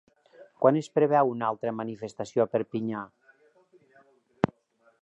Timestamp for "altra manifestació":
1.53-2.45